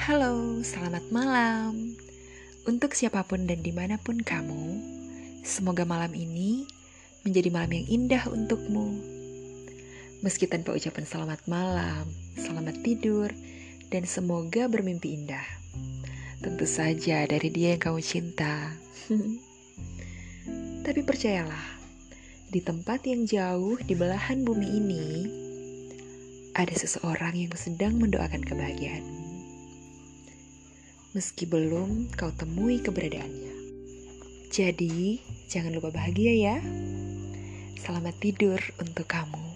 [0.00, 1.92] Halo, selamat malam.
[2.64, 4.80] Untuk siapa pun dan di mana pun kamu,
[5.44, 6.64] semoga malam ini
[7.20, 8.96] menjadi malam yang indah untukmu.
[10.24, 13.28] Meski tanpa ucapan selamat malam, selamat tidur,
[13.92, 15.44] dan semoga bermimpi indah.
[16.40, 18.72] Tentu saja dari dia yang kamu cinta.
[20.88, 21.76] Tapi percayalah,
[22.48, 25.06] di tempat yang jauh di belahan bumi ini,
[26.56, 29.19] ada seseorang yang sedang mendoakan kebahagiaanmu
[31.10, 33.54] meski belum kau temui keberadaannya.
[34.50, 35.18] Jadi,
[35.50, 36.56] jangan lupa bahagia ya.
[37.78, 39.46] Selamat tidur untuk kamu.